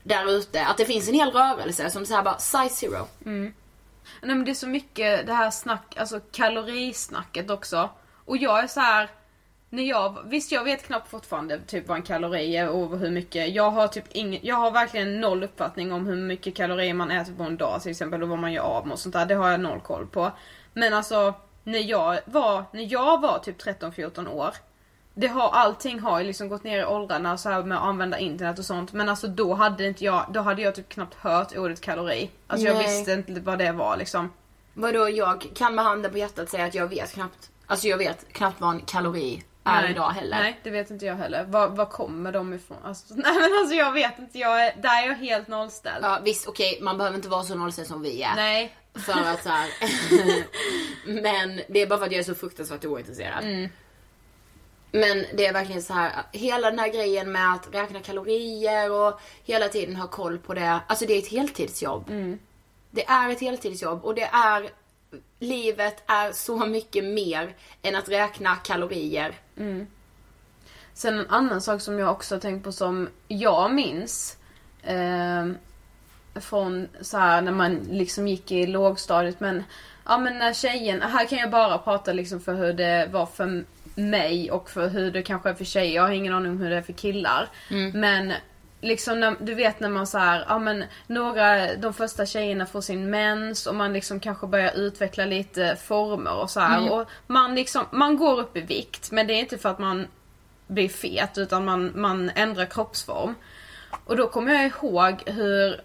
[0.02, 3.08] där ute, att det finns en hel rörelse som säger bara size zero.
[4.22, 7.90] Nej men det är så mycket det här snack, alltså kalorisnacket också.
[8.24, 9.10] Och jag är så här.
[9.70, 13.54] När jag, visst jag vet knappt fortfarande typ vad en kalori är och hur mycket.
[13.54, 17.32] Jag har typ ingen, jag har verkligen noll uppfattning om hur mycket kalorier man äter
[17.32, 19.26] på en dag till exempel och vad man gör av med och sånt där.
[19.26, 20.32] Det har jag noll koll på.
[20.72, 24.54] Men alltså när jag var, när jag var typ 13-14 år.
[25.14, 28.18] Det har, allting har ju liksom gått ner i åldrarna så här med att använda
[28.18, 28.92] internet och sånt.
[28.92, 32.30] Men alltså då hade inte jag, då hade jag typ knappt hört ordet kalori.
[32.46, 32.86] Alltså jag Nej.
[32.86, 34.32] visste inte vad det var liksom.
[34.74, 38.32] Vadå jag kan med handen på hjärtat säga att jag vet knappt, alltså jag vet
[38.32, 39.90] knappt vad en kalori är Nej.
[39.90, 40.38] idag heller.
[40.38, 41.44] Nej, det vet inte jag heller.
[41.44, 42.78] Var, var kommer de ifrån?
[42.84, 46.04] Alltså, nej men alltså jag vet inte, jag är, där är jag helt nollställd.
[46.04, 48.34] Ja visst okej, man behöver inte vara så nollställd som vi är.
[48.36, 48.76] Nej.
[48.94, 49.68] För att så här.
[51.22, 53.44] Men det är bara för att jag är så fruktansvärt ointresserad.
[53.44, 53.68] Mm.
[54.92, 59.20] Men det är verkligen så här, hela den här grejen med att räkna kalorier och
[59.44, 60.80] hela tiden ha koll på det.
[60.86, 62.10] Alltså det är ett heltidsjobb.
[62.10, 62.38] Mm.
[62.90, 64.70] Det är ett heltidsjobb och det är,
[65.38, 69.34] livet är så mycket mer än att räkna kalorier.
[70.94, 74.36] Sen en annan sak som jag också har tänkt på som jag minns
[74.82, 75.46] eh,
[76.34, 79.64] från så här när man liksom gick i lågstadiet men
[80.04, 83.64] ja men när tjejen, här kan jag bara prata liksom för hur det var för
[83.94, 85.94] mig och för hur det kanske är för tjejer.
[85.94, 87.48] Jag har ingen aning om hur det är för killar.
[87.92, 88.32] Men
[88.80, 92.80] liksom när, du vet när man så här, ja men några, de första tjejerna får
[92.80, 96.92] sin mens och man liksom kanske börjar utveckla lite former och så här.
[96.92, 100.06] Och man liksom, man går upp i vikt men det är inte för att man
[100.66, 103.34] blir fet utan man, man ändrar kroppsform.
[104.04, 105.80] Och då kommer jag ihåg hur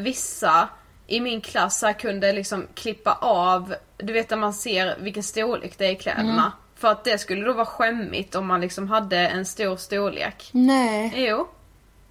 [0.00, 0.68] vissa
[1.06, 5.78] i min klass här kunde liksom klippa av, du vet när man ser vilken storlek
[5.78, 6.52] det är i kläderna.
[6.74, 10.50] För att det skulle då vara skämmigt om man liksom hade en stor storlek.
[10.52, 11.12] Nej.
[11.16, 11.48] Jo.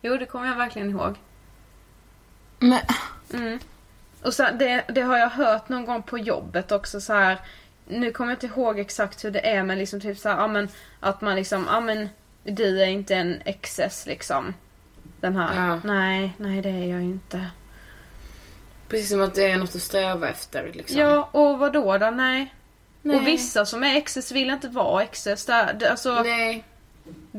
[0.05, 1.15] Jo, det kommer jag verkligen ihåg.
[2.59, 2.79] Men,
[4.21, 7.39] Och så, det, det har jag hört någon gång på jobbet också så här.
[7.87, 10.47] Nu kommer jag inte ihåg exakt hur det är men liksom typ så här, ja
[10.47, 12.09] men att man liksom, ja men
[12.43, 14.53] du är inte en XS liksom.
[15.19, 15.67] Den här.
[15.67, 15.79] Ja.
[15.83, 17.47] Nej, nej det är jag inte.
[18.87, 20.97] precis som att det är något att sträva efter liksom.
[20.97, 21.97] Ja, och vad då?
[22.13, 22.53] Nej.
[23.01, 23.15] Nej.
[23.15, 25.45] Och vissa som är XS vill inte vara XS.
[25.45, 26.63] Där, alltså, Nej.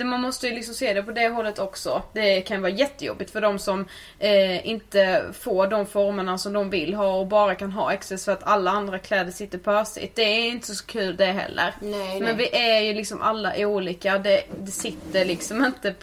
[0.04, 2.02] Man måste ju liksom se det på det hållet också.
[2.12, 3.86] Det kan vara jättejobbigt för de som
[4.18, 8.32] eh, inte får de formerna som de vill ha och bara kan ha XS för
[8.32, 10.16] att alla andra kläder sitter pösigt.
[10.16, 11.74] Det är inte så kul det heller.
[11.80, 12.50] Nej, Men nej.
[12.52, 14.18] vi är ju liksom alla olika.
[14.18, 15.94] Det, det sitter liksom inte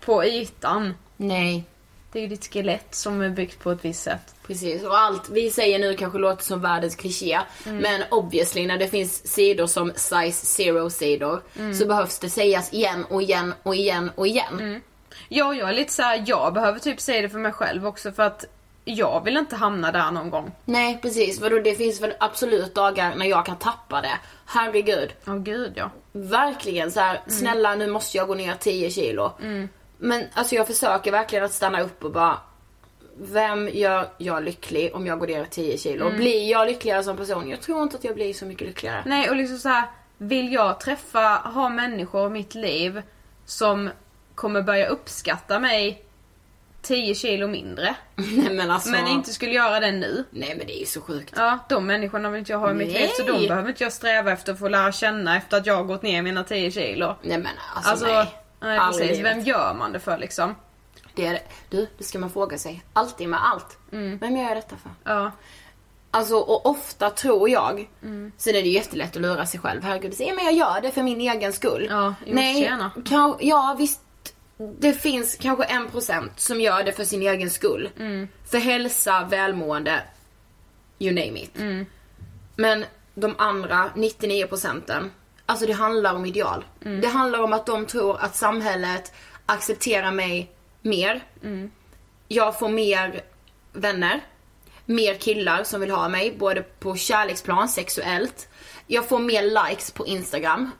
[0.00, 0.94] på ytan.
[1.16, 1.64] Nej.
[2.12, 4.34] Det är ju ditt skelett som är byggt på ett visst sätt.
[4.46, 7.40] Precis, och allt vi säger nu kanske låter som världens kliché.
[7.64, 11.42] Men obviously när det finns sidor som size zero sidor
[11.78, 14.80] så behövs det sägas igen och igen och igen och igen.
[15.28, 18.12] Ja, jag är lite så här, jag behöver typ säga det för mig själv också
[18.12, 18.44] för att
[18.84, 20.52] jag vill inte hamna där någon gång.
[20.64, 24.18] Nej precis, vadå det finns väl absolut dagar när jag kan tappa det.
[24.46, 25.12] Herregud.
[25.26, 25.90] Åh gud ja.
[26.12, 29.32] Verkligen så här, snälla nu måste jag gå ner 10 kilo.
[30.00, 32.38] Men alltså jag försöker verkligen att stanna upp och bara
[33.22, 36.10] vem gör jag lycklig om jag går ner 10 kilo?
[36.10, 37.50] Blir jag lyckligare som person?
[37.50, 39.02] Jag tror inte att jag blir så mycket lyckligare.
[39.06, 39.84] Nej och liksom så här,
[40.18, 43.02] vill jag träffa, ha människor i mitt liv
[43.44, 43.90] som
[44.34, 46.04] kommer börja uppskatta mig
[46.82, 47.94] 10 kilo mindre.
[48.14, 48.90] Nej men alltså.
[48.90, 50.24] Men inte skulle göra det nu.
[50.30, 51.34] Nej men det är ju så sjukt.
[51.36, 53.92] Ja, de människorna vill inte jag ha i mitt liv så de behöver inte jag
[53.92, 57.16] sträva efter att få lära känna efter att jag har gått ner mina 10 kilo.
[57.22, 58.39] Nej men alltså, Alltså, nej.
[58.60, 59.24] Nej, Aldrig precis.
[59.24, 60.54] Vem gör man det för liksom?
[61.14, 61.38] Det är.
[61.68, 62.82] Du, det ska man fråga sig.
[62.92, 63.78] Alltid med allt.
[63.90, 65.12] Vem gör jag detta för?
[65.12, 65.32] Ja.
[66.10, 67.88] Alltså och ofta tror jag,
[68.36, 69.82] sen är det jättelätt att lura sig själv.
[69.82, 71.86] Herregud, säga men jag gör det för min egen skull.
[71.90, 72.72] Ja, jo, Nej,
[73.04, 74.00] kan, ja visst.
[74.78, 77.90] Det finns kanske en procent som gör det för sin egen skull.
[78.50, 80.02] För hälsa, välmående,
[80.98, 81.56] you name it.
[82.56, 85.10] Men de andra 99 procenten,
[85.50, 86.64] alltså det handlar om ideal.
[87.00, 89.12] Det handlar om att de tror att samhället
[89.46, 90.50] accepterar mig
[90.82, 91.24] mer.
[92.28, 93.20] Jag får mer
[93.72, 94.20] vänner.
[94.84, 98.48] Mer killar som vill ha mig, både på kärleksplan, sexuellt.
[98.86, 100.70] Jag får mer likes på Instagram.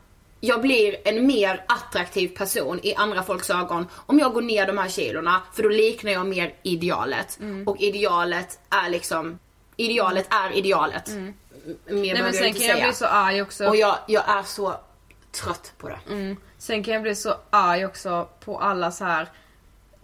[0.40, 4.78] Jag blir en mer attraktiv person i andra folks ögon om jag går ner de
[4.78, 7.38] här kilorna, för då liknar jag mer idealet.
[7.66, 9.38] Och idealet är liksom,
[9.76, 11.10] idealet är idealet.
[11.66, 12.86] Mer Nej men jag sen inte kan jag säga.
[12.86, 13.66] bli så arg också.
[13.68, 14.74] Och jag, jag är så
[15.32, 15.98] trött på det.
[16.58, 19.28] Sen kan jag bli så arg också på alla så här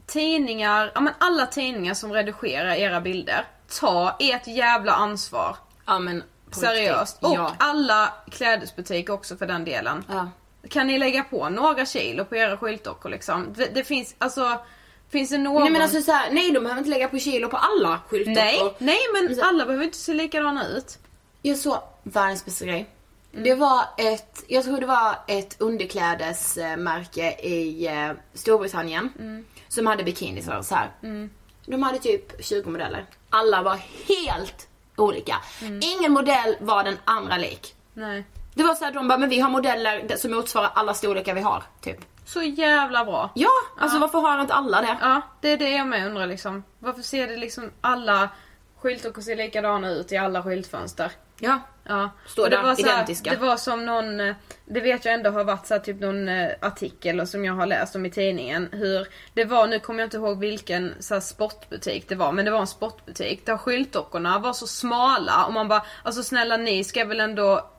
[0.07, 3.45] tidningar, ja men alla tidningar som redigerar era bilder.
[3.81, 5.57] Ta ert jävla ansvar.
[5.87, 7.19] Ja men Seriöst.
[7.25, 7.53] Och Ja.
[7.59, 10.05] alla klädesbutiker också för den delen.
[10.09, 10.31] ja.
[10.71, 13.53] Kan ni lägga på några kilo på era skyltdockor liksom?
[13.57, 14.59] Det, det finns, alltså,
[15.11, 15.63] finns det någon...
[15.63, 18.35] Nej men alltså så här, nej de behöver inte lägga på kilo på alla skyltdockor.
[18.35, 20.99] nej, nej men alla behöver inte se likadana ut.
[21.43, 22.87] Jag såg världens bästa grej.
[23.33, 29.45] Det var ett, jag tror det var ett underklädesmärke i eh, Storbritannien.
[29.69, 30.91] Som hade bikinisar så här.
[31.67, 33.07] De hade typ 20 modeller.
[33.31, 35.37] Alla var helt olika.
[35.81, 37.75] Ingen modell var den andra lik.
[37.95, 38.25] Nej.
[38.55, 41.41] Det var så här, de bara, men vi har modeller som motsvarar alla storlekar vi
[41.41, 41.63] har.
[41.81, 41.99] Typ.
[42.25, 43.31] Så jävla bra.
[43.35, 44.97] Ja, alltså varför har inte alla det?
[45.01, 46.65] Ja, det är det jag med undrar liksom.
[46.79, 48.29] Varför ser det liksom alla
[48.81, 51.13] Skyltdockor ser likadana ut i alla skyltfönster.
[51.39, 51.61] Ja.
[51.89, 52.11] Ja.
[52.27, 53.31] Står det där, var så här, identiska.
[53.31, 54.35] Det var som någon, eh,
[54.65, 57.67] det vet jag ändå har varit så här, typ någon eh, artikel som jag har
[57.67, 58.69] läst om i tidningen.
[58.73, 62.45] Hur det var, nu kommer jag inte ihåg vilken så här, sportbutik det var, men
[62.45, 66.85] det var en sportbutik där skyltdockorna var så smala och man bara, alltså snälla ni
[66.85, 67.71] ska väl ändå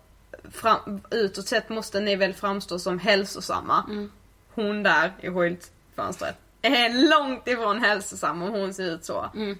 [0.51, 3.85] fram, utåt sett måste ni väl framstå som hälsosamma.
[3.89, 4.11] Mm.
[4.53, 9.29] Hon där i skyltfönstret är långt ifrån hälsosam om hon ser ut så.
[9.35, 9.57] Mm.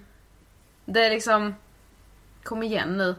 [0.86, 1.56] Det är liksom,
[2.44, 3.16] kom igen nu.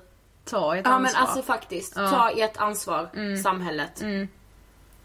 [0.51, 0.99] Ta ett Ja ansvar.
[1.21, 2.11] men alltså faktiskt, Ja.
[2.11, 3.09] ta ert ansvar,
[3.43, 4.03] samhället.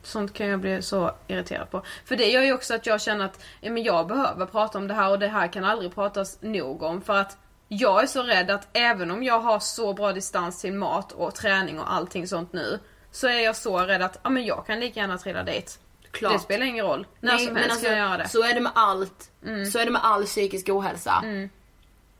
[0.04, 1.82] Sånt kan jag bli så irriterad på.
[2.06, 4.88] För det gör ju också att jag känner att ja, men jag behöver prata om
[4.88, 7.02] det här och det här kan aldrig pratas nog om.
[7.02, 7.38] För att
[7.68, 11.36] jag är så rädd att även om jag har så bra distans till mat och
[11.36, 12.80] träning och allting sånt nu.
[13.12, 15.80] Så är jag så rädd att ja, men jag kan lika gärna trilla dit.
[16.12, 16.34] Klart.
[16.34, 17.08] Det spelar ingen roll.
[17.20, 18.30] När som helst alltså, kan jag göra det.
[18.30, 19.32] Så är det med allt.
[19.46, 19.66] Mm.
[19.66, 21.24] Så är det med all psykisk ohälsa.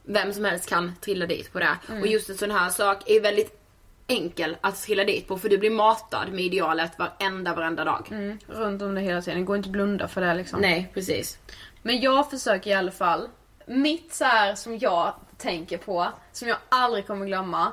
[0.04, 1.78] Vem som helst kan trilla dit på det.
[1.90, 2.02] Mm.
[2.02, 3.60] Och just en sån här sak är väldigt
[4.08, 8.08] enkel att trilla dit på för du blir matad med idealet varenda, varenda dag.
[8.12, 9.40] Mm, runt om det hela tiden.
[9.40, 10.62] Det går inte att blunda för det liksom.
[10.62, 11.38] Nej, precis.
[11.82, 13.28] Men jag försöker i alla fall.
[13.66, 17.72] Mitt så här som jag tänker på, som jag aldrig kommer glömma.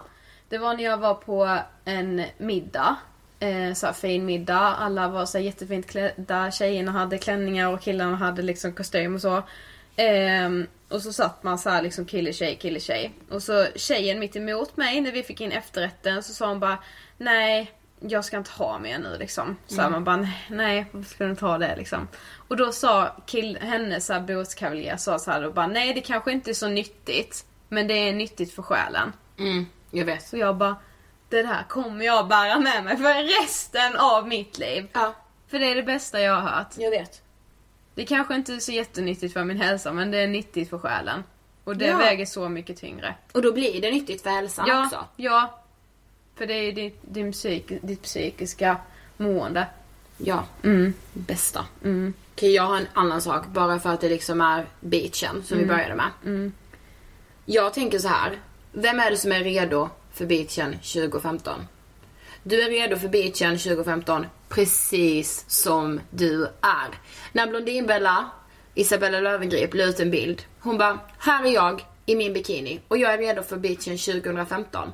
[0.48, 2.96] Det var när jag var på en middag.
[3.40, 4.74] Eh, så här fin middag.
[4.78, 6.50] Alla var så här jättefint klädda.
[6.50, 9.42] Tjejerna hade klänningar och killarna hade liksom kostym och så.
[9.96, 13.12] Ehm, och så satt man så här liksom kille tjej kille tjej.
[13.30, 16.78] Och så tjejen mitt emot mig när vi fick in efterrätten så sa hon bara
[17.16, 19.56] Nej jag ska inte ha mer nu liksom.
[19.66, 22.08] Så här, man bara nej, varför ska du inte ha det liksom.
[22.48, 26.50] Och då sa kill, hennes båtkavaljer sa så här och bara nej det kanske inte
[26.50, 27.44] är så nyttigt.
[27.68, 29.12] Men det är nyttigt för själen.
[29.38, 30.22] Mm, jag vet.
[30.28, 30.76] Så jag bara
[31.28, 34.88] det där kommer jag bära med mig för resten av mitt liv.
[34.92, 35.14] Ja,
[35.48, 36.74] För det är det bästa jag har hört.
[36.76, 37.22] jag vet.
[38.00, 41.24] Det kanske inte är så jättenyttigt för min hälsa men det är nyttigt för själen.
[41.64, 41.96] Och det Ja.
[41.98, 43.14] väger så mycket tyngre.
[43.32, 45.04] Och då blir det nyttigt för hälsan ja, också.
[45.16, 45.60] Ja.
[46.34, 48.76] För det är ju ditt, din psyk, ditt psykiska
[49.16, 49.66] mående.
[50.18, 50.94] Ja, Mm.
[51.12, 51.66] bästa.
[52.34, 55.66] Okej, jag har en annan sak bara för att det liksom är beachen som vi
[55.66, 56.50] började med.
[57.44, 58.38] Jag tänker så här.
[58.72, 61.54] Vem är det som är redo för beachen 2015?
[62.42, 66.98] Du är redo för beachen 2015 precis som du är.
[67.32, 68.30] När Blondinbella,
[68.74, 70.42] Isabella Löwengrip la ut en bild.
[70.60, 74.88] Hon bara, här är jag i min bikini och jag är redo för beachen 2015.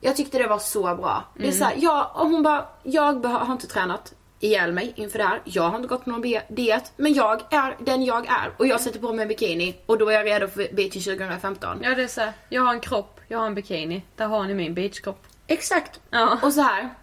[0.00, 1.24] Jag tyckte det var så bra.
[1.36, 5.18] Det är så här, ja, och hon bara, jag har inte tränat ihjäl mig inför
[5.18, 5.40] det här.
[5.44, 6.92] Jag har inte gått på någon diet.
[6.96, 8.52] Men jag är den jag är.
[8.56, 11.80] Och jag sätter på mig en bikini och då är jag redo för beachen 2015.
[11.82, 14.02] Ja det är så här, jag har en kropp, jag har en bikini.
[14.16, 15.26] Där har ni min beachkropp.
[15.50, 16.00] Exakt.
[16.10, 16.38] Ja.
[16.42, 16.94] Och så här.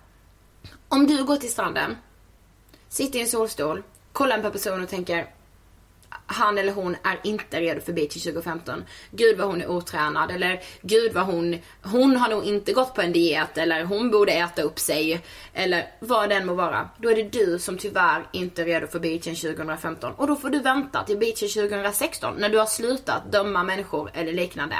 [0.89, 1.97] Om du går till stranden,
[2.89, 3.83] sitter i en solstol,
[4.13, 5.27] kollar på en person och tänker
[6.27, 8.83] han eller hon är inte redo för beach 2015.
[9.11, 13.01] Gud vad hon är otränad eller gud vad hon, hon har nog inte gått på
[13.01, 15.21] en diet eller hon borde äta upp sig
[15.53, 16.89] eller vad den må vara.
[16.97, 20.49] Då är det du som tyvärr inte är redo för beachen 2015 och då får
[20.49, 24.75] du vänta till beachen 2016 när du har slutat döma människor eller liknande.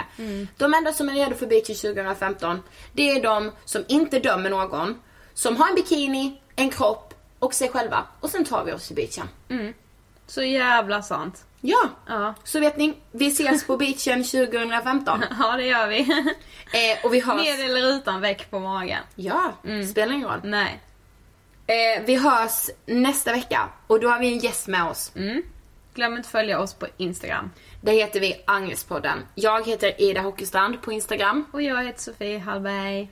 [0.58, 2.62] De enda som är redo för beachen 2015
[2.94, 5.02] det är de som inte dömer någon,
[5.34, 8.96] som har en bikini, en kropp och sig själva och sen tar vi oss till
[8.96, 9.28] beachen.
[10.28, 11.44] Så jävla sant.
[11.62, 12.34] Ja, Ja.
[12.44, 15.24] så vet ni, vi ses på beachen 2015.
[15.40, 16.00] Ja det gör vi.
[16.74, 17.36] Eh, och vi hörs...
[17.38, 19.04] Med eller utan väck på magen.
[19.16, 19.52] Ja,
[19.92, 20.40] spelar ingen roll.
[20.44, 20.82] Nej.
[21.68, 25.12] Eh, vi hörs nästa vecka och då har vi en gäst med oss.
[25.94, 27.52] Glöm inte följa oss på Instagram.
[27.82, 29.26] Där heter vi Angestpodden.
[29.36, 31.46] Jag heter Ida Hockeystrand på Instagram.
[31.52, 33.10] Och jag heter Sofie Hallberg.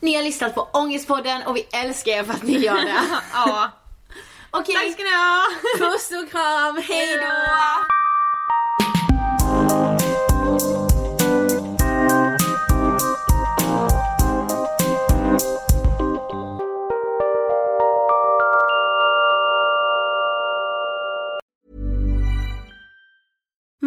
[0.00, 3.00] Ni har lyssnat på Ångestpodden och vi älskar er för att ni gör det.
[3.32, 3.70] ja.
[4.50, 5.44] Okej, Tack ska ni ha!
[5.78, 8.07] puss och kram, hej då!